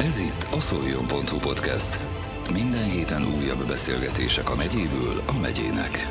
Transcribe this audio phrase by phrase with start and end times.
[0.00, 2.00] Ez itt a szoljon.hu podcast.
[2.52, 6.06] Minden héten újabb beszélgetések a megyéből a megyének.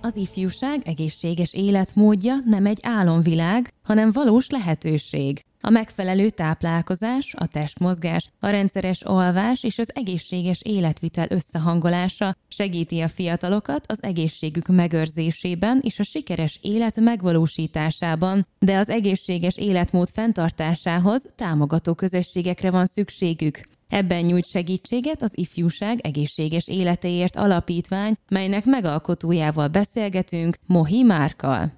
[0.00, 5.44] Az ifjúság egészséges életmódja nem egy álomvilág, hanem valós lehetőség.
[5.66, 13.08] A megfelelő táplálkozás, a testmozgás, a rendszeres alvás és az egészséges életvitel összehangolása segíti a
[13.08, 21.94] fiatalokat az egészségük megőrzésében és a sikeres élet megvalósításában, de az egészséges életmód fenntartásához támogató
[21.94, 23.60] közösségekre van szükségük.
[23.88, 31.72] Ebben nyújt segítséget az Ifjúság Egészséges Életéért Alapítvány, melynek megalkotójával beszélgetünk Mohi Márkal.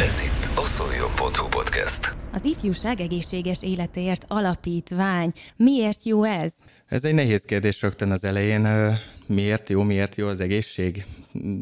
[0.00, 2.16] Ez itt a szoljon.hu podcast.
[2.32, 5.32] Az Ifjúság Egészséges Életéért Alapítvány.
[5.56, 6.52] Miért jó ez?
[6.86, 8.68] Ez egy nehéz kérdés rögtön az elején.
[9.26, 11.06] Miért jó, miért jó az egészség?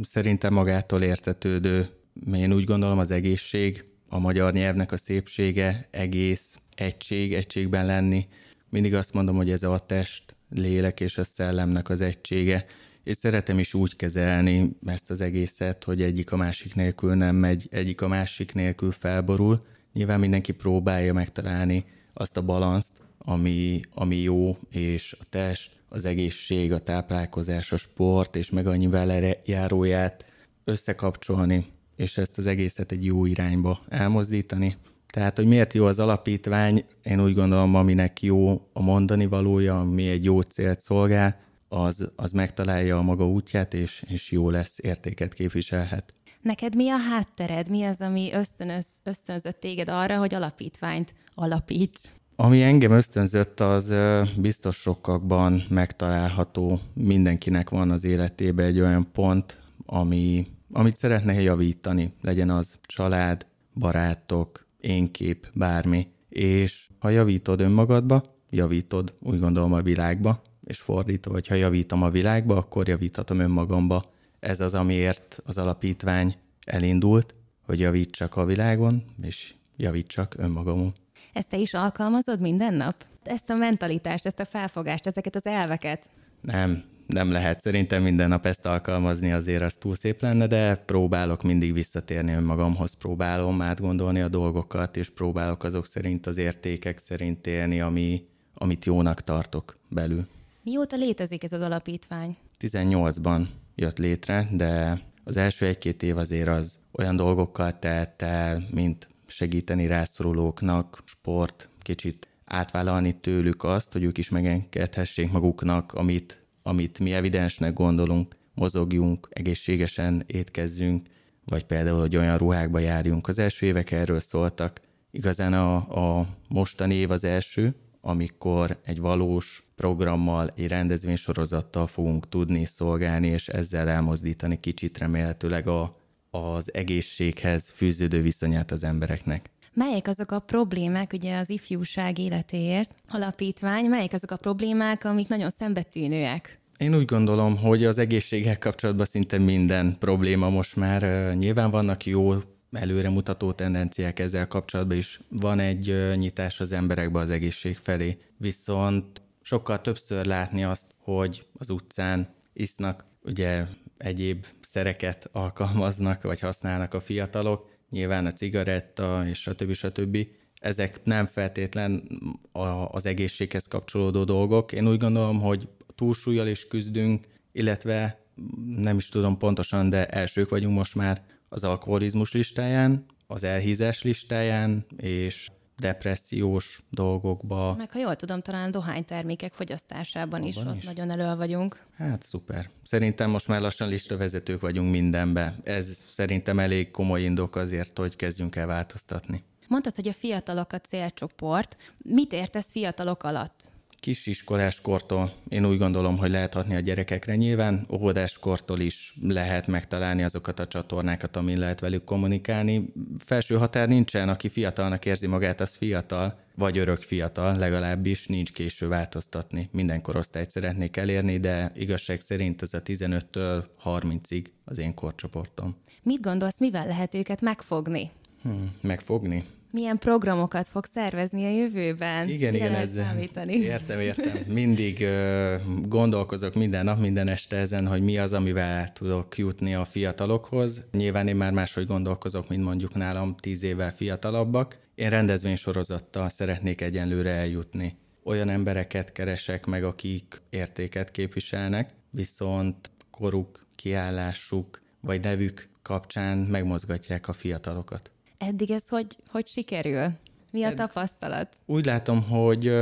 [0.02, 1.88] Szerintem magától értetődő.
[2.34, 8.26] Én úgy gondolom az egészség, a magyar nyelvnek a szépsége, egész, egység, egységben lenni.
[8.70, 12.66] Mindig azt mondom, hogy ez a test, lélek és a szellemnek az egysége,
[13.06, 17.66] és szeretem is úgy kezelni ezt az egészet, hogy egyik a másik nélkül nem megy,
[17.70, 19.60] egyik a másik nélkül felborul.
[19.92, 26.72] Nyilván mindenki próbálja megtalálni azt a balanszt, ami, ami jó, és a test, az egészség,
[26.72, 30.24] a táplálkozás, a sport, és meg annyi vele járóját
[30.64, 34.76] összekapcsolni, és ezt az egészet egy jó irányba elmozdítani.
[35.06, 40.08] Tehát, hogy miért jó az alapítvány, én úgy gondolom, aminek jó a mondani valója, ami
[40.08, 45.32] egy jó célt szolgál, az, az megtalálja a maga útját, és, és jó lesz, értéket
[45.34, 46.14] képviselhet.
[46.40, 47.70] Neked mi a háttered?
[47.70, 52.00] Mi az, ami ösztönöz, ösztönzött téged arra, hogy alapítványt alapíts?
[52.36, 53.92] Ami engem ösztönzött, az
[54.36, 56.80] biztos sokakban megtalálható.
[56.94, 62.12] Mindenkinek van az életében egy olyan pont, ami, amit szeretne javítani.
[62.22, 66.08] Legyen az család, barátok, énkép, bármi.
[66.28, 72.10] És ha javítod önmagadba, javítod úgy gondolom a világba, és fordítva, hogy ha javítom a
[72.10, 74.04] világba, akkor javíthatom önmagamba.
[74.40, 76.36] Ez az, amiért az alapítvány
[76.66, 80.92] elindult, hogy javítsak a világon, és javítsak önmagamon.
[81.32, 83.04] Ezt te is alkalmazod minden nap?
[83.22, 86.04] Ezt a mentalitást, ezt a felfogást, ezeket az elveket?
[86.40, 87.60] Nem, nem lehet.
[87.60, 92.94] Szerintem minden nap ezt alkalmazni azért az túl szép lenne, de próbálok mindig visszatérni önmagamhoz,
[92.94, 99.20] próbálom átgondolni a dolgokat, és próbálok azok szerint az értékek szerint élni, ami, amit jónak
[99.20, 100.26] tartok belül.
[100.66, 102.36] Mióta létezik ez az alapítvány?
[102.60, 109.08] 18-ban jött létre, de az első egy-két év azért az olyan dolgokkal telt el, mint
[109.26, 117.12] segíteni rászorulóknak, sport, kicsit átvállalni tőlük azt, hogy ők is megengedhessék maguknak, amit, amit mi
[117.12, 121.06] evidensnek gondolunk, mozogjunk, egészségesen étkezzünk,
[121.44, 123.28] vagy például, hogy olyan ruhákba járjunk.
[123.28, 124.80] Az első évek erről szóltak.
[125.10, 125.76] Igazán a,
[126.18, 127.74] a mostani év az első,
[128.06, 135.96] amikor egy valós programmal, egy rendezvénysorozattal fogunk tudni szolgálni, és ezzel elmozdítani kicsit remélhetőleg a,
[136.30, 139.50] az egészséghez fűződő viszonyát az embereknek.
[139.72, 145.50] Melyek azok a problémák, ugye az ifjúság életéért alapítvány, melyek azok a problémák, amik nagyon
[145.50, 146.60] szembetűnőek?
[146.76, 152.32] Én úgy gondolom, hogy az egészséggel kapcsolatban szinte minden probléma most már nyilván vannak jó
[152.76, 155.20] előremutató tendenciák ezzel kapcsolatban is.
[155.28, 161.70] Van egy nyitás az emberekbe az egészség felé, viszont sokkal többször látni azt, hogy az
[161.70, 163.64] utcán isznak, ugye
[163.98, 169.72] egyéb szereket alkalmaznak, vagy használnak a fiatalok, nyilván a cigaretta és stb.
[169.72, 170.18] stb.
[170.60, 172.08] Ezek nem feltétlen
[172.52, 174.72] a, az egészséghez kapcsolódó dolgok.
[174.72, 178.24] Én úgy gondolom, hogy túlsúlyjal is küzdünk, illetve
[178.66, 181.22] nem is tudom pontosan, de elsők vagyunk most már
[181.56, 187.74] az alkoholizmus listáján, az elhízás listáján, és depressziós dolgokba.
[187.74, 190.84] Meg ha jól tudom, talán dohánytermékek fogyasztásában is Abban ott is.
[190.84, 191.84] nagyon elő vagyunk.
[191.96, 192.70] Hát szuper.
[192.82, 195.56] Szerintem most már lassan listavezetők vagyunk mindenbe.
[195.64, 199.44] Ez szerintem elég komoly indok azért, hogy kezdjünk el változtatni.
[199.68, 201.76] Mondtad, hogy a fiatalok a célcsoport.
[201.98, 203.70] Mit értesz fiatalok alatt?
[204.06, 207.36] Kisiskolás kortól én úgy gondolom, hogy lehet hatni a gyerekekre.
[207.36, 212.92] Nyilván óvodás kortól is lehet megtalálni azokat a csatornákat, amin lehet velük kommunikálni.
[213.18, 218.88] Felső határ nincsen, aki fiatalnak érzi magát, az fiatal, vagy örök fiatal, legalábbis nincs késő
[218.88, 219.68] változtatni.
[219.72, 225.76] Minden korosztályt szeretnék elérni, de igazság szerint ez a 15-től 30-ig az én korcsoportom.
[226.02, 228.10] Mit gondolsz, mivel lehet őket megfogni?
[228.42, 229.44] Hmm, megfogni?
[229.70, 232.28] Milyen programokat fog szervezni a jövőben?
[232.28, 233.04] Igen, Mire igen, ezzel.
[233.04, 233.54] számítani?
[233.54, 234.38] Értem, értem.
[234.54, 235.54] Mindig ö,
[235.88, 240.84] gondolkozok minden nap, minden este ezen, hogy mi az, amivel el tudok jutni a fiatalokhoz.
[240.92, 244.76] Nyilván én már máshogy gondolkozok, mint mondjuk nálam tíz évvel fiatalabbak.
[244.94, 247.96] Én rendezvénysorozattal szeretnék egyenlőre eljutni.
[248.24, 257.32] Olyan embereket keresek meg, akik értéket képviselnek, viszont koruk, kiállásuk vagy nevük kapcsán megmozgatják a
[257.32, 258.10] fiatalokat.
[258.38, 260.12] Eddig ez hogy, hogy sikerül?
[260.50, 261.56] Mi a tapasztalat?
[261.66, 262.72] Úgy látom, hogy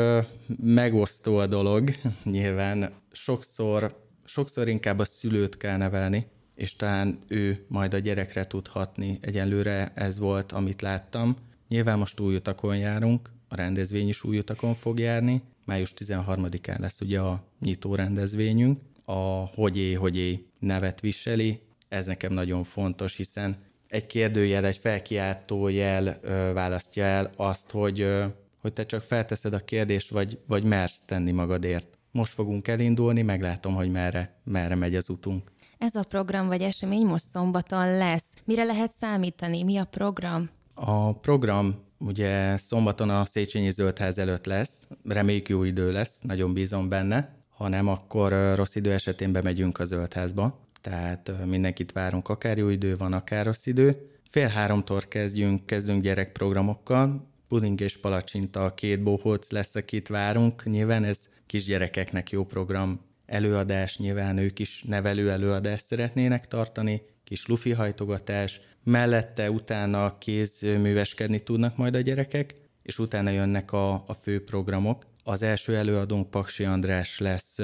[0.57, 1.91] megosztó a dolog.
[2.25, 8.67] Nyilván sokszor, sokszor inkább a szülőt kell nevelni, és talán ő majd a gyerekre tud
[8.67, 9.19] hatni.
[9.21, 11.37] Egyenlőre ez volt, amit láttam.
[11.69, 15.43] Nyilván most újutakon járunk, a rendezvény is újutakon fog járni.
[15.65, 18.81] Május 13-án lesz ugye a nyitó rendezvényünk.
[19.05, 21.61] A Hogyé Hogyé nevet viseli.
[21.89, 23.57] Ez nekem nagyon fontos, hiszen
[23.95, 28.25] egy kérdőjel, egy felkiáltó jel ö, választja el azt, hogy, ö,
[28.61, 31.99] hogy te csak felteszed a kérdést, vagy, vagy mersz tenni magadért.
[32.11, 35.53] Most fogunk elindulni, meglátom, hogy merre, merre megy az utunk.
[35.79, 38.35] Ez a program vagy esemény most szombaton lesz.
[38.45, 39.63] Mire lehet számítani?
[39.63, 40.51] Mi a program?
[40.75, 46.89] A program ugye szombaton a Széchenyi Zöldház előtt lesz, reméljük jó idő lesz, nagyon bízom
[46.89, 52.69] benne, ha nem, akkor rossz idő esetén bemegyünk a Zöldházba, tehát mindenkit várunk, akár jó
[52.69, 54.11] idő van, akár rossz idő.
[54.29, 60.65] Fél háromtól kezdjünk, kezdünk gyerekprogramokkal, puding és palacsinta, a két bohóc lesz, akit várunk.
[60.65, 67.73] Nyilván ez kisgyerekeknek jó program, előadás, nyilván ők is nevelő előadást szeretnének tartani, kis lufi
[67.73, 75.07] hajtogatás, mellette utána kézműveskedni tudnak majd a gyerekek, és utána jönnek a, a fő programok.
[75.23, 77.59] Az első előadónk Paksi András lesz,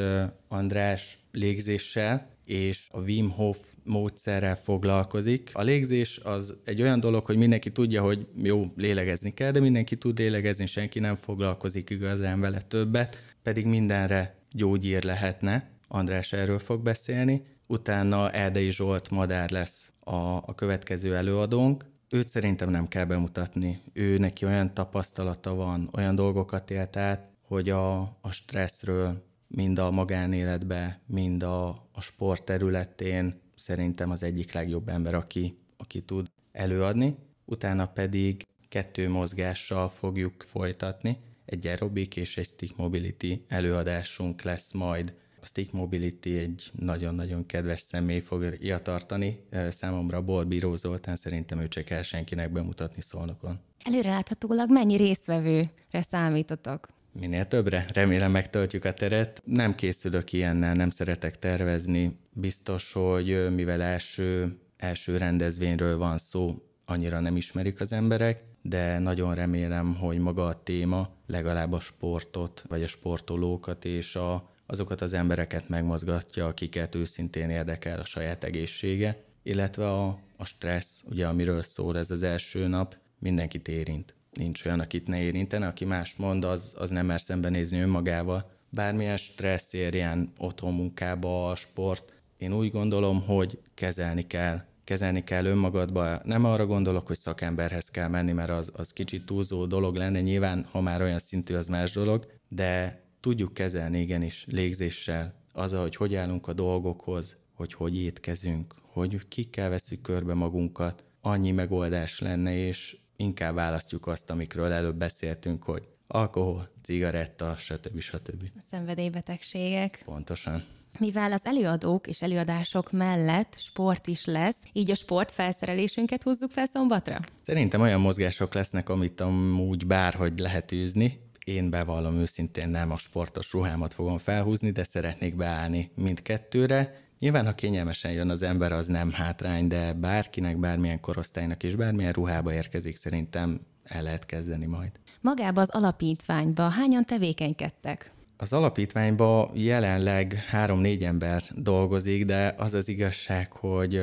[0.48, 5.50] András légzéssel, és a Wim Hof módszerrel foglalkozik.
[5.52, 9.96] A légzés az egy olyan dolog, hogy mindenki tudja, hogy jó, lélegezni kell, de mindenki
[9.96, 15.70] tud lélegezni, senki nem foglalkozik igazán vele többet, pedig mindenre gyógyír lehetne.
[15.88, 17.42] András erről fog beszélni.
[17.66, 21.84] Utána Erdei Zsolt Madár lesz a, a következő előadónk.
[22.08, 23.82] Őt szerintem nem kell bemutatni.
[23.92, 29.90] Ő neki olyan tapasztalata van, olyan dolgokat élt át, hogy a, a stresszről, mind a
[29.90, 37.16] magánéletbe, mind a, a sport területén szerintem az egyik legjobb ember, aki, aki tud előadni.
[37.44, 41.16] Utána pedig kettő mozgással fogjuk folytatni.
[41.44, 45.14] Egy aerobik és egy stick mobility előadásunk lesz majd.
[45.42, 49.40] A stick mobility egy nagyon-nagyon kedves személy fogja tartani.
[49.70, 53.60] Számomra Borbíró Zoltán szerintem ő csak el senkinek bemutatni szolnokon.
[53.84, 56.88] Előreláthatólag mennyi résztvevőre számítotok?
[57.12, 57.86] Minél többre.
[57.92, 59.42] Remélem megtöltjük a teret.
[59.44, 62.18] Nem készülök ilyennel, nem szeretek tervezni.
[62.32, 69.34] Biztos, hogy mivel első, első rendezvényről van szó, annyira nem ismerik az emberek, de nagyon
[69.34, 75.12] remélem, hogy maga a téma legalább a sportot, vagy a sportolókat és a, azokat az
[75.12, 81.98] embereket megmozgatja, akiket őszintén érdekel a saját egészsége, illetve a, a stressz, ugye amiről szól
[81.98, 84.14] ez az első nap, mindenkit érint.
[84.32, 88.50] Nincs olyan, akit ne érintene, aki más mond, az, az nem mer szembenézni önmagával.
[88.68, 94.64] Bármilyen stressz érjen otthon munkába, a sport, én úgy gondolom, hogy kezelni kell.
[94.84, 96.20] Kezelni kell önmagadba.
[96.24, 100.20] Nem arra gondolok, hogy szakemberhez kell menni, mert az, az kicsit túlzó dolog lenne.
[100.20, 105.96] Nyilván, ha már olyan szintű, az más dolog, de tudjuk kezelni igenis légzéssel, azzal, hogy
[105.96, 112.54] hogy állunk a dolgokhoz, hogy hogy étkezünk, hogy kikkel veszük körbe magunkat, annyi megoldás lenne,
[112.54, 118.00] és inkább választjuk azt, amikről előbb beszéltünk, hogy alkohol, cigaretta, stb.
[118.00, 118.42] stb.
[118.56, 120.02] A szenvedélybetegségek.
[120.04, 120.64] Pontosan.
[120.98, 126.66] Mivel az előadók és előadások mellett sport is lesz, így a sport felszerelésünket húzzuk fel
[126.66, 127.20] szombatra?
[127.42, 131.20] Szerintem olyan mozgások lesznek, amit amúgy bárhogy lehet űzni.
[131.44, 137.09] Én bevallom őszintén nem a sportos ruhámat fogom felhúzni, de szeretnék beállni mindkettőre.
[137.20, 142.12] Nyilván, ha kényelmesen jön az ember, az nem hátrány, de bárkinek, bármilyen korosztálynak és bármilyen
[142.12, 144.90] ruhába érkezik, szerintem el lehet kezdeni majd.
[145.20, 148.12] Magába az alapítványba hányan tevékenykedtek?
[148.36, 153.96] Az alapítványban jelenleg három-négy ember dolgozik, de az az igazság, hogy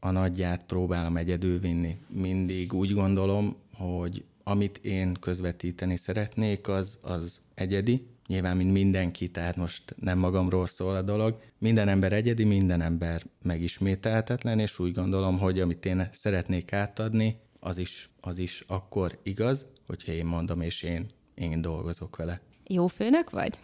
[0.00, 1.98] a nagyját próbálom egyedül vinni.
[2.08, 8.06] Mindig úgy gondolom, hogy amit én közvetíteni szeretnék, az, az egyedi.
[8.26, 11.40] Nyilván, mint mindenki, tehát most nem magamról szól a dolog.
[11.58, 17.78] Minden ember egyedi, minden ember megismételhetetlen, és úgy gondolom, hogy amit én szeretnék átadni, az
[17.78, 22.40] is, az is akkor igaz, hogyha én mondom, és én, én dolgozok vele.
[22.66, 23.58] Jó főnök vagy?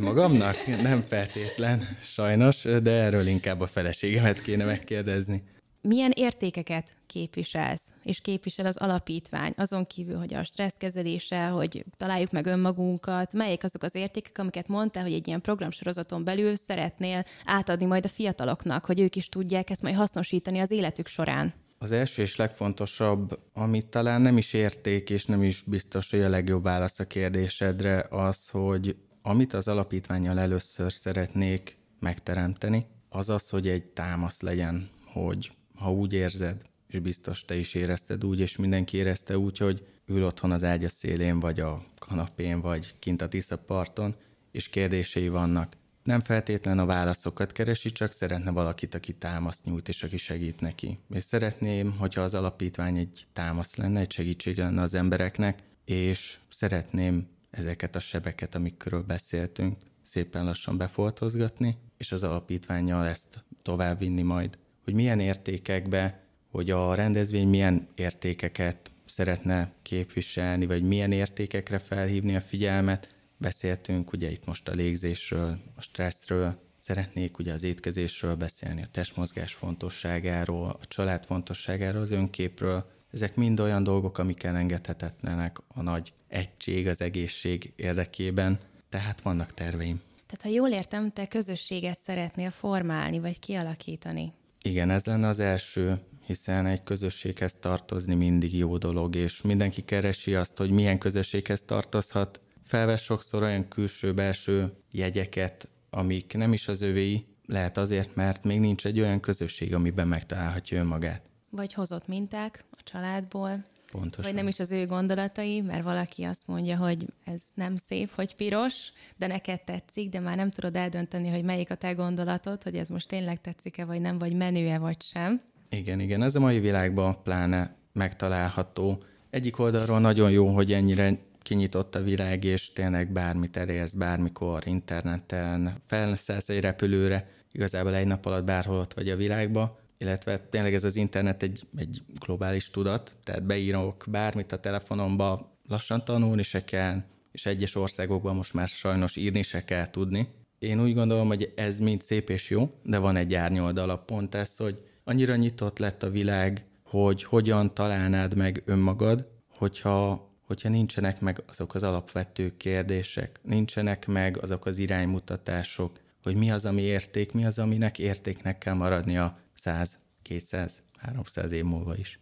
[0.00, 0.66] Magamnak?
[0.66, 5.42] Nem feltétlen, sajnos, de erről inkább a feleségemet kéne megkérdezni.
[5.84, 12.46] Milyen értékeket képviselsz, és képvisel az alapítvány, azon kívül, hogy a stresszkezelése, hogy találjuk meg
[12.46, 18.04] önmagunkat, melyek azok az értékek, amiket mondtál, hogy egy ilyen programsorozaton belül szeretnél átadni majd
[18.04, 21.52] a fiataloknak, hogy ők is tudják ezt majd hasznosítani az életük során.
[21.78, 26.28] Az első és legfontosabb, amit talán nem is érték, és nem is biztos, hogy a
[26.28, 33.68] legjobb válasz a kérdésedre, az, hogy amit az alapítványjal először szeretnék megteremteni, az az, hogy
[33.68, 38.96] egy támasz legyen, hogy ha úgy érzed, és biztos te is érezted úgy, és mindenki
[38.96, 43.58] érezte úgy, hogy ül otthon az ágya szélén, vagy a kanapén, vagy kint a Tisza
[43.58, 44.14] parton,
[44.50, 45.76] és kérdései vannak.
[46.02, 50.98] Nem feltétlen a válaszokat keresi, csak szeretne valakit, aki támaszt nyújt, és aki segít neki.
[51.10, 57.28] És szeretném, hogyha az alapítvány egy támasz lenne, egy segítség lenne az embereknek, és szeretném
[57.50, 64.58] ezeket a sebeket, amikről beszéltünk, szépen lassan befoltozgatni, és az alapítványjal ezt továbbvinni majd.
[64.84, 72.40] Hogy milyen értékekbe, hogy a rendezvény milyen értékeket szeretne képviselni, vagy milyen értékekre felhívni a
[72.40, 73.14] figyelmet.
[73.36, 79.54] Beszéltünk ugye itt most a légzésről, a stresszről, szeretnék ugye az étkezésről beszélni, a testmozgás
[79.54, 82.90] fontosságáról, a család fontosságáról, az önképről.
[83.12, 90.00] Ezek mind olyan dolgok, amik elengedhetetlenek a nagy egység, az egészség érdekében, tehát vannak terveim.
[90.26, 94.32] Tehát ha jól értem, te közösséget szeretnél formálni, vagy kialakítani.
[94.66, 100.34] Igen, ez lenne az első, hiszen egy közösséghez tartozni mindig jó dolog, és mindenki keresi
[100.34, 102.40] azt, hogy milyen közösséghez tartozhat.
[102.62, 108.86] Felvesz sokszor olyan külső-belső jegyeket, amik nem is az övéi, lehet azért, mert még nincs
[108.86, 111.22] egy olyan közösség, amiben megtalálhatja önmagát.
[111.50, 113.64] Vagy hozott minták a családból,
[113.98, 114.24] Pontosan.
[114.24, 118.36] Vagy nem is az ő gondolatai, mert valaki azt mondja, hogy ez nem szép, hogy
[118.36, 118.74] piros,
[119.16, 122.88] de neked tetszik, de már nem tudod eldönteni, hogy melyik a te gondolatod, hogy ez
[122.88, 125.40] most tényleg tetszik-e, vagy nem, vagy menő-e, vagy sem.
[125.68, 129.02] Igen, igen, ez a mai világban pláne megtalálható.
[129.30, 135.82] Egyik oldalról nagyon jó, hogy ennyire kinyitott a világ, és tényleg bármit elérsz, bármikor, interneten,
[135.86, 140.84] felszállsz egy repülőre, igazából egy nap alatt bárhol ott vagy a világba, illetve tényleg ez
[140.84, 147.02] az internet egy, egy globális tudat, tehát beírok bármit a telefonomba, lassan tanulni se kell,
[147.32, 150.28] és egyes országokban most már sajnos írni se kell tudni.
[150.58, 154.56] Én úgy gondolom, hogy ez mind szép és jó, de van egy árnyoldala pont ez,
[154.56, 161.42] hogy annyira nyitott lett a világ, hogy hogyan találnád meg önmagad, hogyha, hogyha nincsenek meg
[161.46, 167.44] azok az alapvető kérdések, nincsenek meg azok az iránymutatások, hogy mi az, ami érték, mi
[167.44, 172.20] az, aminek értéknek kell maradnia 100, 200, 300 év múlva is.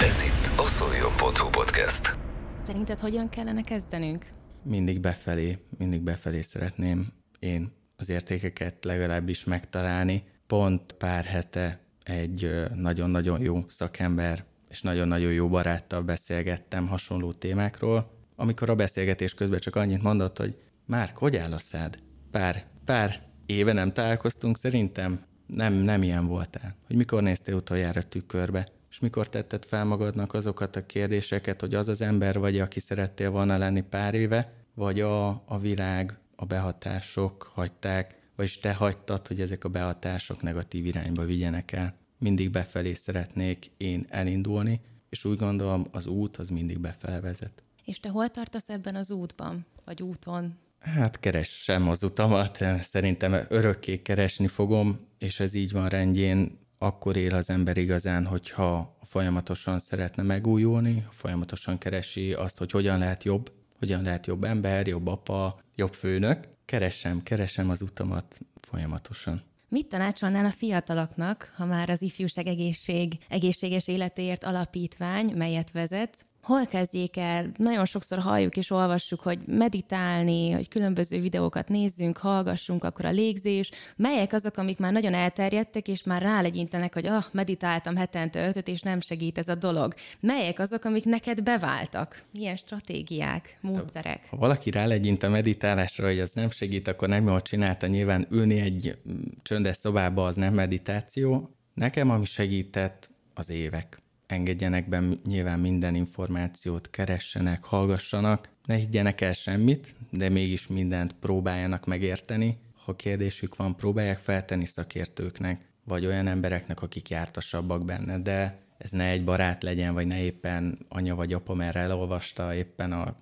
[0.00, 2.18] Ez itt a szoljon.hu podcast.
[2.66, 4.26] Szerinted hogyan kellene kezdenünk?
[4.62, 10.24] Mindig befelé, mindig befelé szeretném én az értékeket legalábbis megtalálni.
[10.46, 18.70] Pont pár hete egy nagyon-nagyon jó szakember és nagyon-nagyon jó baráttal beszélgettem hasonló témákról, amikor
[18.70, 20.56] a beszélgetés közben csak annyit mondott, hogy
[20.86, 21.98] Márk, hogy áll a szád?
[22.30, 26.76] Pár, pár éve nem találkoztunk, szerintem nem, nem ilyen voltál.
[26.86, 31.88] Hogy mikor néztél utoljára tükörbe, és mikor tetted fel magadnak azokat a kérdéseket, hogy az
[31.88, 37.50] az ember vagy, aki szerettél volna lenni pár éve, vagy a, a világ, a behatások
[37.54, 41.94] hagyták, vagyis te hagytad, hogy ezek a behatások negatív irányba vigyenek el.
[42.18, 47.62] Mindig befelé szeretnék én elindulni, és úgy gondolom, az út az mindig befele vezet.
[47.84, 50.58] És te hol tartasz ebben az útban, vagy úton?
[50.80, 57.34] Hát keressem az utamat, szerintem örökké keresni fogom, és ez így van rendjén, akkor él
[57.34, 64.02] az ember igazán, hogyha folyamatosan szeretne megújulni, folyamatosan keresi azt, hogy hogyan lehet jobb, hogyan
[64.02, 66.48] lehet jobb ember, jobb apa, jobb főnök.
[66.64, 69.42] Keresem, keresem az utamat folyamatosan.
[69.68, 76.66] Mit tanácsolnál a fiataloknak, ha már az ifjúság egészség, egészséges életéért alapítvány, melyet vezet, hol
[76.66, 77.50] kezdjék el?
[77.56, 83.70] Nagyon sokszor halljuk és olvassuk, hogy meditálni, hogy különböző videókat nézzünk, hallgassunk, akkor a légzés.
[83.96, 88.80] Melyek azok, amik már nagyon elterjedtek, és már rálegyintenek, hogy ah, meditáltam hetente ötöt, és
[88.80, 89.94] nem segít ez a dolog.
[90.20, 92.22] Melyek azok, amik neked beváltak?
[92.32, 94.26] Milyen stratégiák, módszerek?
[94.30, 97.86] Ha valaki rálegyint a meditálásra, hogy az nem segít, akkor nem jól csinálta.
[97.86, 101.54] Nyilván ülni egy mm, csöndes szobába az nem meditáció.
[101.74, 103.99] Nekem, ami segített, az évek
[104.30, 111.86] engedjenek be nyilván minden információt, keressenek, hallgassanak, ne higgyenek el semmit, de mégis mindent próbáljanak
[111.86, 112.58] megérteni.
[112.84, 119.08] Ha kérdésük van, próbálják feltenni szakértőknek, vagy olyan embereknek, akik jártasabbak benne, de ez ne
[119.08, 123.16] egy barát legyen, vagy ne éppen anya vagy apa, mert elolvasta éppen a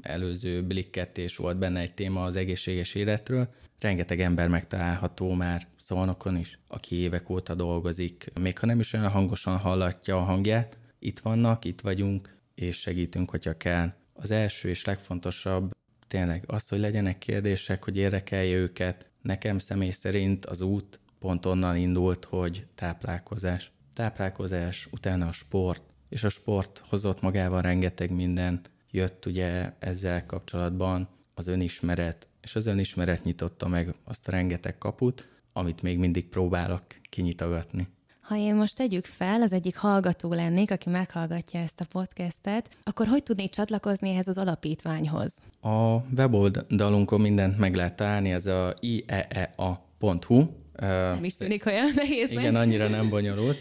[0.00, 3.48] előző blikketés volt benne egy téma az egészséges életről.
[3.80, 9.08] Rengeteg ember megtalálható már Szolnokon is, aki évek óta dolgozik, még ha nem is olyan
[9.08, 10.78] hangosan hallatja a hangját.
[10.98, 13.92] Itt vannak, itt vagyunk, és segítünk, hogyha kell.
[14.12, 15.70] Az első és legfontosabb
[16.06, 19.06] tényleg az, hogy legyenek kérdések, hogy érdekelje őket.
[19.22, 23.74] Nekem személy szerint az út pont onnan indult, hogy táplálkozás.
[23.96, 28.70] Táplálkozás, utána a sport, és a sport hozott magával rengeteg mindent.
[28.90, 35.28] Jött ugye ezzel kapcsolatban az önismeret, és az önismeret nyitotta meg azt a rengeteg kaput,
[35.52, 37.88] amit még mindig próbálok kinyitogatni.
[38.20, 43.06] Ha én most tegyük fel, az egyik hallgató lennék, aki meghallgatja ezt a podcastet, akkor
[43.06, 45.34] hogy tudnék csatlakozni ehhez az alapítványhoz?
[45.60, 50.44] A weboldalunkon mindent meg lehet találni, ez a ieea.hu.
[50.80, 52.30] Nem is tűnik olyan nehéz.
[52.30, 53.58] Igen, annyira nem bonyolult.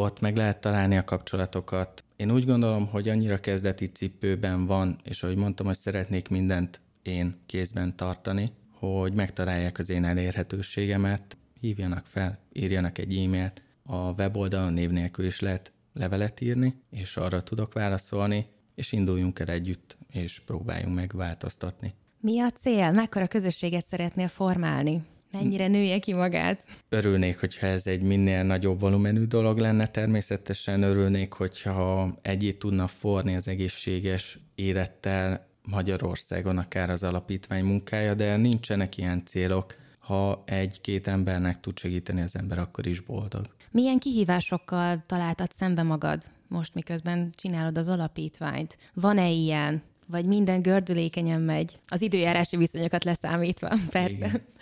[0.00, 2.04] Ott meg lehet találni a kapcsolatokat.
[2.16, 7.36] Én úgy gondolom, hogy annyira kezdeti cipőben van, és ahogy mondtam, hogy szeretnék mindent én
[7.46, 14.90] kézben tartani, hogy megtalálják az én elérhetőségemet, hívjanak fel, írjanak egy e-mailt, a weboldalon név
[14.90, 20.94] nélkül is lehet levelet írni, és arra tudok válaszolni, és induljunk el együtt, és próbáljunk
[20.94, 21.94] meg változtatni.
[22.20, 22.90] Mi a cél?
[22.90, 25.02] Mekkora közösséget szeretnél formálni?
[25.32, 26.64] Mennyire nője ki magát?
[26.88, 33.34] Örülnék, hogyha ez egy minél nagyobb volumenű dolog lenne, természetesen örülnék, hogyha egyét tudna forni
[33.34, 39.74] az egészséges élettel Magyarországon akár az alapítvány munkája, de nincsenek ilyen célok.
[39.98, 43.46] Ha egy-két embernek tud segíteni az ember, akkor is boldog.
[43.70, 48.78] Milyen kihívásokkal találtad szembe magad most, miközben csinálod az alapítványt?
[48.94, 49.82] Van-e ilyen?
[50.10, 51.78] Vagy minden gördülékenyen megy?
[51.88, 54.16] Az időjárási viszonyokat leszámítva, persze.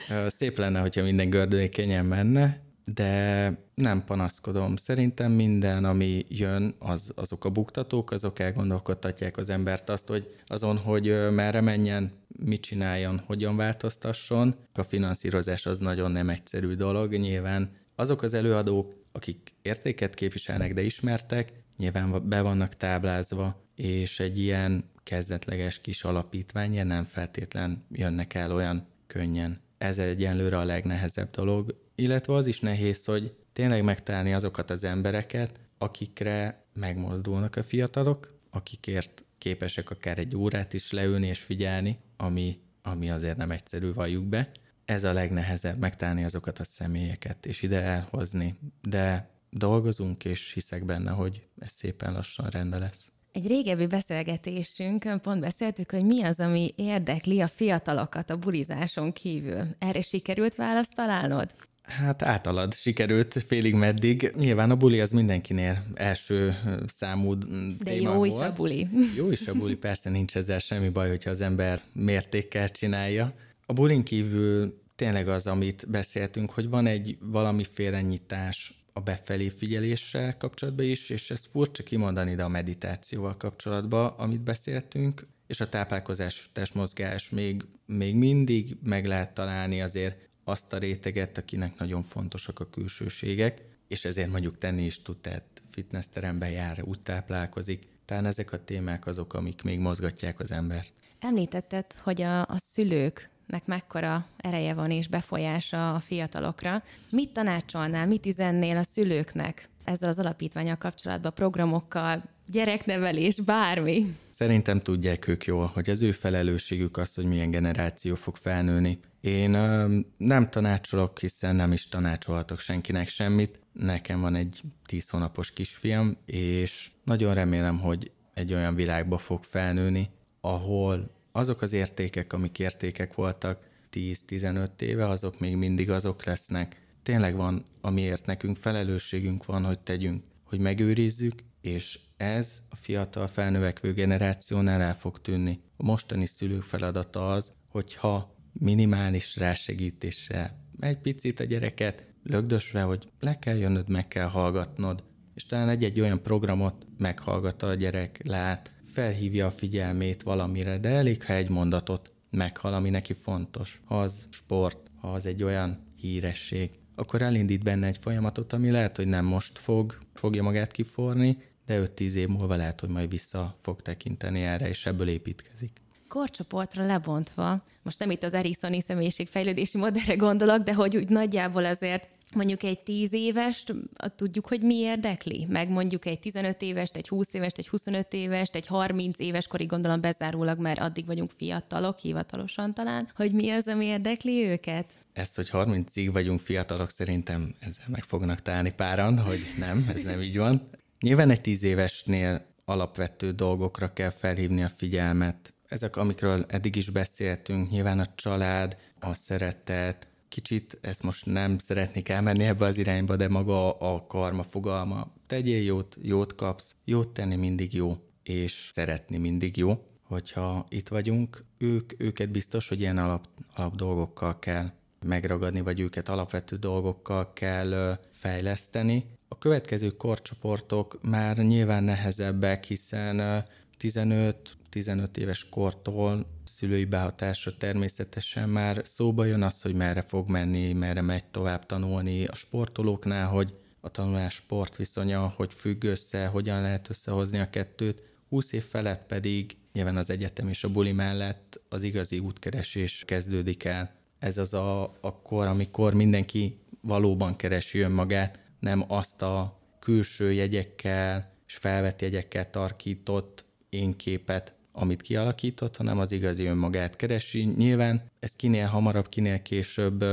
[0.09, 0.29] Igen.
[0.29, 4.77] Szép lenne, hogyha minden gördülékenyen menne, de nem panaszkodom.
[4.77, 10.77] Szerintem minden, ami jön, az, azok a buktatók, azok elgondolkodtatják az embert azt, hogy azon,
[10.77, 12.13] hogy merre menjen,
[12.45, 14.55] mit csináljon, hogyan változtasson.
[14.73, 17.13] A finanszírozás az nagyon nem egyszerű dolog.
[17.13, 24.39] Nyilván azok az előadók, akik értéket képviselnek, de ismertek, nyilván be vannak táblázva, és egy
[24.39, 29.61] ilyen kezdetleges kis alapítvány nem feltétlen jönnek el olyan könnyen.
[29.79, 35.61] Ez egyenlőre a legnehezebb dolog, illetve az is nehéz, hogy tényleg megtalálni azokat az embereket,
[35.79, 43.11] akikre megmozdulnak a fiatalok, akikért képesek akár egy órát is leülni és figyelni, ami, ami
[43.11, 44.51] azért nem egyszerű, valljuk be.
[44.85, 48.59] Ez a legnehezebb, megtalálni azokat a személyeket, és ide elhozni.
[48.83, 53.13] De dolgozunk, és hiszek benne, hogy ez szépen lassan rendben lesz.
[53.37, 59.63] Egy régebbi beszélgetésünkön pont beszéltük, hogy mi az, ami érdekli a fiatalokat a bulizáson kívül.
[59.79, 61.51] Erre sikerült választ találnod?
[61.83, 64.33] Hát általad sikerült félig meddig.
[64.37, 67.35] Nyilván a buli az mindenkinél első számú
[67.79, 68.33] De jó volt.
[68.33, 68.89] is a buli.
[69.17, 73.33] Jó is a buli, persze nincs ezzel semmi baj, hogyha az ember mértékkel csinálja.
[73.67, 80.37] A bulin kívül tényleg az, amit beszéltünk, hogy van egy valamiféle nyitás a befelé figyeléssel
[80.37, 86.51] kapcsolatban is, és ezt furcsa kimondani, de a meditációval kapcsolatban, amit beszéltünk, és a táplálkozás,
[86.53, 92.71] testmozgás még, még mindig meg lehet találni azért azt a réteget, akinek nagyon fontosak a
[92.71, 97.87] külsőségek, és ezért mondjuk tenni is tud, tehát fitnessteremben jár, úgy táplálkozik.
[98.05, 100.93] Talán ezek a témák azok, amik még mozgatják az embert.
[101.19, 106.83] Említetted, hogy a, a szülők nek mekkora ereje van és befolyása a fiatalokra.
[107.11, 114.17] Mit tanácsolnál, mit üzennél a szülőknek ezzel az alapítványal kapcsolatban, programokkal, gyereknevelés, bármi?
[114.31, 118.99] Szerintem tudják ők jól, hogy az ő felelősségük az, hogy milyen generáció fog felnőni.
[119.21, 123.61] Én ö, nem tanácsolok, hiszen nem is tanácsolhatok senkinek semmit.
[123.73, 130.11] Nekem van egy tíz hónapos kisfiam, és nagyon remélem, hogy egy olyan világba fog felnőni,
[130.41, 136.81] ahol azok az értékek, amik értékek voltak 10-15 éve, azok még mindig azok lesznek.
[137.03, 143.93] Tényleg van, amiért nekünk felelősségünk van, hogy tegyünk, hogy megőrizzük, és ez a fiatal felnövekvő
[143.93, 145.61] generációnál el fog tűnni.
[145.77, 153.39] A mostani szülők feladata az, hogyha minimális rásegítéssel egy picit a gyereket lögdösve, hogy le
[153.39, 159.47] kell jönnöd, meg kell hallgatnod, és talán egy-egy olyan programot meghallgatta a gyerek, lát, felhívja
[159.47, 163.81] a figyelmét valamire, de elég, ha egy mondatot meghal, ami neki fontos.
[163.85, 168.97] Ha az sport, ha az egy olyan híresség, akkor elindít benne egy folyamatot, ami lehet,
[168.97, 173.57] hogy nem most fog, fogja magát kiforni, de 5-10 év múlva lehet, hogy majd vissza
[173.61, 175.81] fog tekinteni erre, és ebből építkezik.
[176.09, 182.09] Korcsoportra lebontva, most nem itt az Ericsoni személyiségfejlődési modellre gondolok, de hogy úgy nagyjából azért
[182.35, 183.75] mondjuk egy 10 évest,
[184.17, 188.55] tudjuk, hogy mi érdekli, meg mondjuk egy 15 évest, egy 20 évest, egy 25 évest,
[188.55, 193.67] egy 30 éves korig gondolom bezárólag, mert addig vagyunk fiatalok, hivatalosan talán, hogy mi az,
[193.67, 194.93] ami érdekli őket?
[195.13, 200.21] Ezt, hogy 30-ig vagyunk fiatalok, szerintem ezzel meg fognak találni páran, hogy nem, ez nem
[200.21, 200.71] így van.
[201.01, 205.55] Nyilván egy 10 évesnél alapvető dolgokra kell felhívni a figyelmet.
[205.69, 212.09] Ezek, amikről eddig is beszéltünk, nyilván a család, a szeretet, kicsit ezt most nem szeretnék
[212.09, 217.37] elmenni ebbe az irányba, de maga a karma fogalma, tegyél jót, jót kapsz, jót tenni
[217.37, 219.87] mindig jó, és szeretni mindig jó.
[220.03, 224.73] Hogyha itt vagyunk, ők, őket biztos, hogy ilyen alap, alap dolgokkal kell
[225.05, 229.05] megragadni, vagy őket alapvető dolgokkal kell fejleszteni.
[229.29, 233.45] A következő korcsoportok már nyilván nehezebbek, hiszen
[233.81, 241.03] 15-15 éves kortól szülői behatásra természetesen már szóba jön az, hogy merre fog menni, merre
[241.03, 246.89] megy tovább tanulni a sportolóknál, hogy a tanulás sport viszonya, hogy függ össze, hogyan lehet
[246.89, 248.03] összehozni a kettőt.
[248.29, 253.65] 20 év felett pedig nyilván az egyetem és a buli mellett az igazi útkeresés kezdődik
[253.65, 253.95] el.
[254.19, 261.35] Ez az a, a kor, amikor mindenki valóban keresi önmagát, nem azt a külső jegyekkel
[261.47, 267.43] és felvett jegyekkel tarkított én képet, amit kialakított, hanem az igazi önmagát keresi.
[267.43, 270.05] Nyilván ez kinél hamarabb, kinél később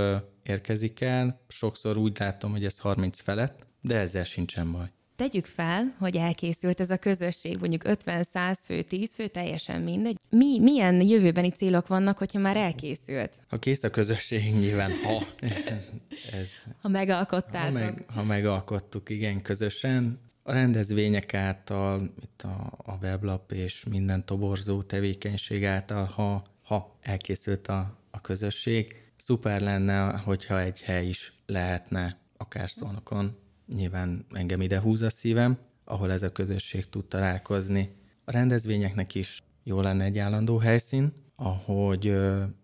[0.44, 1.42] érkezik el.
[1.48, 4.92] Sokszor úgy látom, hogy ez 30 felett, de ezzel sincsen baj.
[5.16, 10.18] Tegyük fel, hogy elkészült ez a közösség, mondjuk 50-100 fő, 10 fő, teljesen mindegy.
[10.30, 13.44] Mi, milyen jövőbeni célok vannak, hogyha már elkészült?
[13.48, 15.24] Ha kész a közösség, nyilván ha.
[16.40, 16.50] ez,
[16.82, 17.78] ha megalkottátok.
[17.78, 20.20] Ha, meg, ha megalkottuk, igen, közösen.
[20.46, 27.68] A rendezvények által, itt a, a weblap és minden toborzó tevékenység által, ha, ha elkészült
[27.68, 33.38] a, a közösség, szuper lenne, hogyha egy hely is lehetne, akár szónokon.
[33.68, 37.96] Nyilván engem ide húz a szívem, ahol ez a közösség tud találkozni.
[38.26, 42.16] A rendezvényeknek is jó lenne egy állandó helyszín, ahogy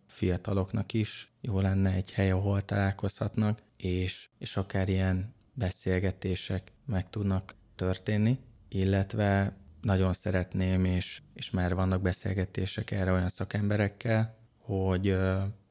[0.07, 7.57] fiataloknak is jó lenne egy hely, ahol találkozhatnak, és, és akár ilyen beszélgetések meg tudnak
[7.79, 8.39] történni,
[8.69, 15.17] illetve nagyon szeretném, és, és már vannak beszélgetések erre olyan szakemberekkel, hogy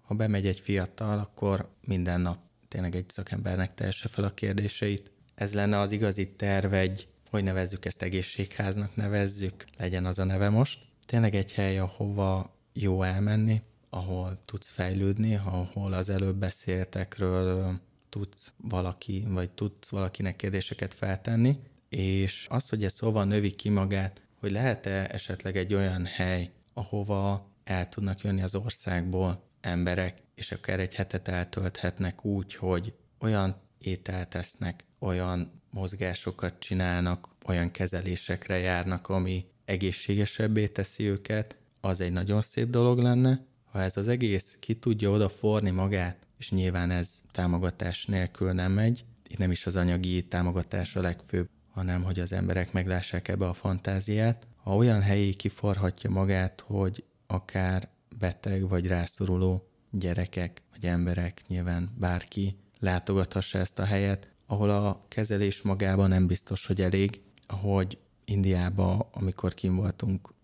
[0.02, 5.10] ha bemegy egy fiatal, akkor minden nap tényleg egy szakembernek tehesse fel a kérdéseit.
[5.34, 10.48] Ez lenne az igazi terv, egy, hogy nevezzük ezt egészségháznak, nevezzük, legyen az a neve
[10.48, 10.78] most.
[11.06, 19.24] Tényleg egy hely, ahova jó elmenni, ahol tudsz fejlődni, ahol az előbb beszéltekről tudsz valaki,
[19.28, 25.08] vagy tudsz valakinek kérdéseket feltenni, és az, hogy ez szóval növi ki magát, hogy lehet-e
[25.10, 31.28] esetleg egy olyan hely, ahova el tudnak jönni az országból emberek, és akár egy hetet
[31.28, 41.04] eltölthetnek úgy, hogy olyan ételt esznek, olyan mozgásokat csinálnak, olyan kezelésekre járnak, ami egészségesebbé teszi
[41.04, 43.44] őket, az egy nagyon szép dolog lenne.
[43.64, 49.04] Ha ez az egész ki tudja odaforni magát, és nyilván ez támogatás nélkül nem megy,
[49.28, 51.48] itt nem is az anyagi támogatás a legfőbb,
[51.78, 54.46] hanem hogy az emberek meglássák ebbe a fantáziát.
[54.56, 57.88] Ha olyan helyé kiforhatja magát, hogy akár
[58.18, 65.62] beteg vagy rászoruló gyerekek vagy emberek, nyilván bárki látogathassa ezt a helyet, ahol a kezelés
[65.62, 67.20] magában nem biztos, hogy elég.
[67.46, 70.34] Ahogy Indiába, amikor kim voltunk,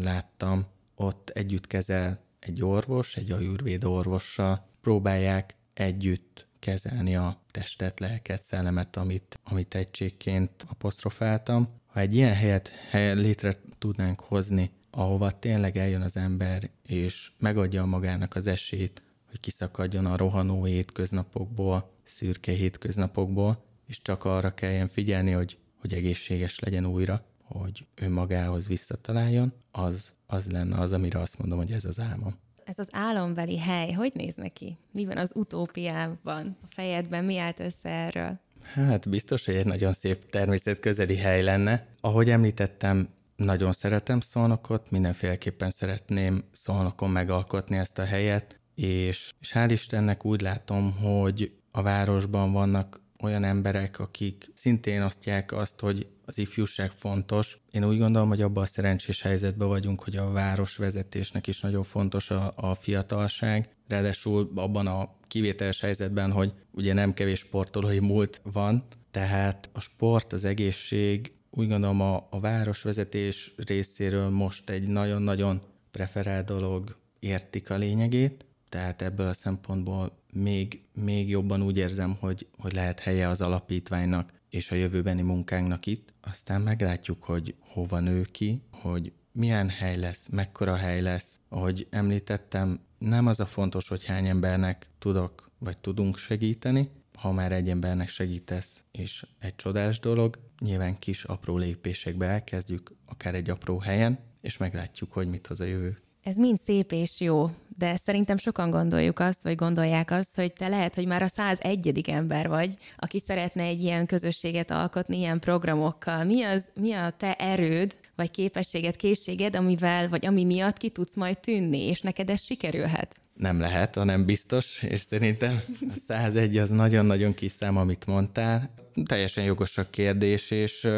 [0.00, 8.42] láttam, ott együtt kezel egy orvos, egy ajurvéd orvossal, próbálják együtt kezelni a testet, lelket,
[8.42, 11.68] szellemet, amit, amit egységként apostrofáltam.
[11.86, 17.84] Ha egy ilyen helyet hely, létre tudnánk hozni, ahova tényleg eljön az ember, és megadja
[17.84, 25.30] magának az esélyt, hogy kiszakadjon a rohanó hétköznapokból, szürke hétköznapokból, és csak arra kelljen figyelni,
[25.30, 31.58] hogy, hogy egészséges legyen újra, hogy önmagához visszataláljon, az, az lenne az, amire azt mondom,
[31.58, 32.38] hogy ez az álmom.
[32.70, 34.78] Ez az álombeli hely, hogy néz neki?
[34.90, 36.56] Mi van az utópiában?
[36.62, 38.40] A fejedben mi állt össze erről?
[38.74, 41.86] Hát biztos, hogy egy nagyon szép természetközeli hely lenne.
[42.00, 49.68] Ahogy említettem, nagyon szeretem Szolnokot, mindenféleképpen szeretném Szolnokon megalkotni ezt a helyet, és, és hál'
[49.70, 56.38] Istennek úgy látom, hogy a városban vannak olyan emberek, akik szintén osztják azt, hogy az
[56.38, 57.58] ifjúság fontos.
[57.70, 62.30] Én úgy gondolom, hogy abban a szerencsés helyzetben vagyunk, hogy a városvezetésnek is nagyon fontos
[62.30, 68.86] a, a fiatalság, ráadásul abban a kivételes helyzetben, hogy ugye nem kevés sportolói múlt van,
[69.10, 76.46] tehát a sport, az egészség, úgy gondolom a, a városvezetés részéről most egy nagyon-nagyon preferált
[76.46, 82.74] dolog értik a lényegét, tehát ebből a szempontból még, még jobban úgy érzem, hogy, hogy
[82.74, 86.12] lehet helye az alapítványnak és a jövőbeni munkánknak itt.
[86.20, 91.40] Aztán meglátjuk, hogy hova nő ki, hogy milyen hely lesz, mekkora hely lesz.
[91.48, 97.52] Ahogy említettem, nem az a fontos, hogy hány embernek tudok vagy tudunk segíteni, ha már
[97.52, 103.78] egy embernek segítesz, és egy csodás dolog, nyilván kis apró lépésekbe elkezdjük, akár egy apró
[103.78, 105.98] helyen, és meglátjuk, hogy mit hoz a jövő.
[106.22, 110.68] Ez mind szép és jó, de szerintem sokan gondoljuk azt, vagy gondolják azt, hogy te
[110.68, 112.10] lehet, hogy már a 101.
[112.10, 116.24] ember vagy, aki szeretne egy ilyen közösséget alkotni, ilyen programokkal.
[116.24, 121.14] Mi, az, mi a te erőd, vagy képességed, készséged, amivel, vagy ami miatt ki tudsz
[121.14, 123.16] majd tűnni, és neked ez sikerülhet?
[123.34, 128.70] Nem lehet, hanem biztos, és szerintem a 101 az nagyon-nagyon kis szám, amit mondtál.
[129.04, 130.88] Teljesen jogos a kérdés, és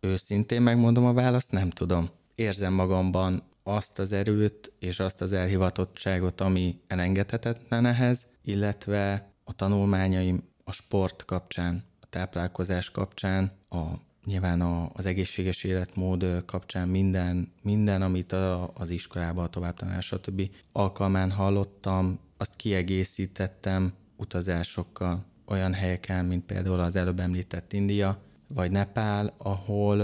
[0.00, 2.10] őszintén megmondom a választ, nem tudom.
[2.34, 10.42] Érzem magamban azt az erőt és azt az elhivatottságot, ami elengedhetetlen ehhez, illetve a tanulmányaim
[10.64, 13.84] a sport kapcsán, a táplálkozás kapcsán, a
[14.24, 20.50] nyilván a, az egészséges életmód kapcsán minden, minden amit a, az iskolában, a továbbtanás, stb.
[20.72, 29.34] alkalmán hallottam, azt kiegészítettem utazásokkal olyan helyeken, mint például az előbb említett India, vagy Nepál,
[29.36, 29.98] ahol...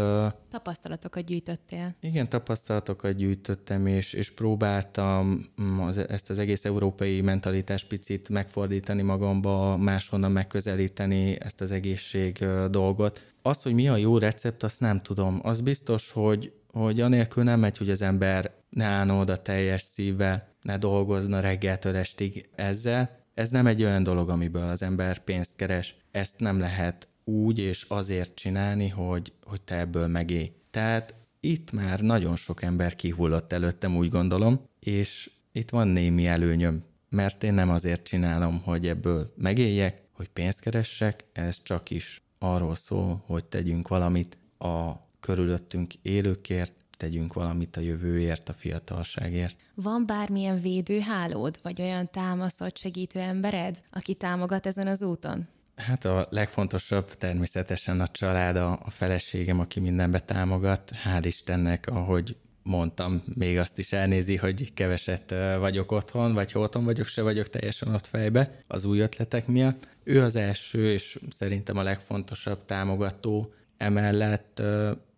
[0.50, 1.94] Tapasztalatokat gyűjtöttél.
[2.00, 5.46] Igen, tapasztalatokat gyűjtöttem, és, és próbáltam
[5.80, 13.32] az, ezt az egész európai mentalitást picit megfordítani magamba, máshonnan megközelíteni ezt az egészség dolgot.
[13.42, 15.40] Az, hogy mi a jó recept, azt nem tudom.
[15.42, 20.48] Az biztos, hogy, hogy anélkül nem megy, hogy az ember ne állna oda teljes szívvel,
[20.62, 23.22] ne dolgozna reggeltől estig ezzel.
[23.34, 25.96] Ez nem egy olyan dolog, amiből az ember pénzt keres.
[26.10, 30.52] Ezt nem lehet úgy és azért csinálni, hogy, hogy te ebből megélj.
[30.70, 36.84] Tehát itt már nagyon sok ember kihullott előttem, úgy gondolom, és itt van némi előnyöm,
[37.08, 42.74] mert én nem azért csinálom, hogy ebből megéljek, hogy pénzt keressek, ez csak is arról
[42.74, 49.56] szól, hogy tegyünk valamit a körülöttünk élőkért, tegyünk valamit a jövőért, a fiatalságért.
[49.74, 55.48] Van bármilyen védőhálód, vagy olyan támaszott segítő embered, aki támogat ezen az úton?
[55.76, 60.90] Hát a legfontosabb természetesen a család, a, a feleségem, aki mindenbe támogat.
[61.04, 66.84] Hál' Istennek, ahogy mondtam, még azt is elnézi, hogy keveset vagyok otthon, vagy ha otthon
[66.84, 69.88] vagyok, se vagyok teljesen ott fejbe az új ötletek miatt.
[70.04, 73.54] Ő az első, és szerintem a legfontosabb támogató.
[73.76, 74.62] Emellett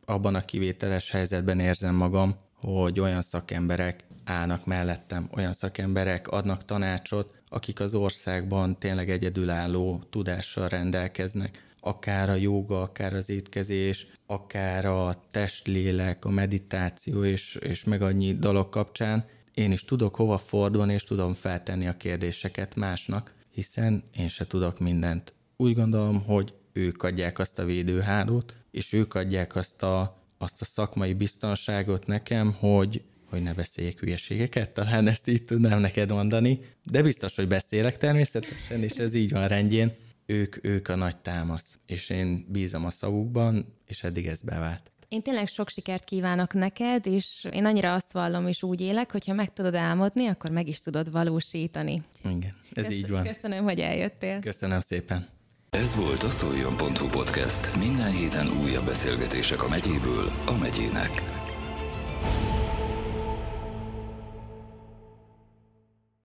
[0.04, 7.34] abban a kivételes helyzetben érzem magam, hogy olyan szakemberek állnak mellettem, olyan szakemberek adnak tanácsot,
[7.48, 15.14] akik az országban tényleg egyedülálló tudással rendelkeznek, akár a joga, akár az étkezés, akár a
[15.30, 21.02] testlélek, a meditáció és, és meg annyi dolog kapcsán, én is tudok hova fordulni, és
[21.02, 25.34] tudom feltenni a kérdéseket másnak, hiszen én se tudok mindent.
[25.56, 30.64] Úgy gondolom, hogy ők adják azt a védőhálót, és ők adják azt a, azt a
[30.64, 37.02] szakmai biztonságot nekem, hogy hogy ne beszéljek hülyeségeket, talán ezt így tudnám neked mondani, de
[37.02, 39.92] biztos, hogy beszélek természetesen, és ez így van rendjén.
[40.26, 44.90] Ők, ők a nagy támasz, és én bízom a szavukban, és eddig ez bevált.
[45.08, 49.34] Én tényleg sok sikert kívánok neked, és én annyira azt vallom, és úgy élek, hogyha
[49.34, 52.02] meg tudod álmodni, akkor meg is tudod valósítani.
[52.24, 53.22] Igen, ez Köszön, így van.
[53.22, 54.40] Köszönöm, hogy eljöttél.
[54.40, 55.28] Köszönöm szépen.
[55.70, 57.76] Ez volt a Szoljon.hu podcast.
[57.76, 61.45] Minden héten újabb beszélgetések a megyéből a megyének.